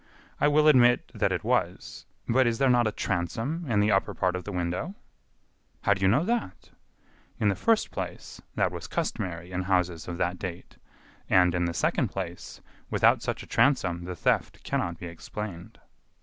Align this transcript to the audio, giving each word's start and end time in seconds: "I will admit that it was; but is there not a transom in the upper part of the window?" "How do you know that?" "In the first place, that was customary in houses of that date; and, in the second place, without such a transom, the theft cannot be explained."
"I 0.39 0.47
will 0.47 0.67
admit 0.67 1.11
that 1.13 1.31
it 1.31 1.43
was; 1.43 2.07
but 2.27 2.47
is 2.47 2.57
there 2.57 2.71
not 2.71 2.87
a 2.87 2.91
transom 2.91 3.69
in 3.69 3.81
the 3.81 3.91
upper 3.91 4.15
part 4.15 4.35
of 4.35 4.45
the 4.45 4.51
window?" 4.51 4.95
"How 5.83 5.93
do 5.93 6.01
you 6.01 6.07
know 6.07 6.25
that?" 6.25 6.71
"In 7.39 7.49
the 7.49 7.55
first 7.55 7.91
place, 7.91 8.41
that 8.55 8.71
was 8.71 8.87
customary 8.87 9.51
in 9.51 9.61
houses 9.61 10.07
of 10.07 10.17
that 10.17 10.39
date; 10.39 10.77
and, 11.29 11.53
in 11.53 11.65
the 11.65 11.73
second 11.75 12.07
place, 12.07 12.61
without 12.89 13.21
such 13.21 13.43
a 13.43 13.45
transom, 13.45 14.05
the 14.05 14.15
theft 14.15 14.63
cannot 14.63 14.97
be 14.97 15.05
explained." 15.05 15.77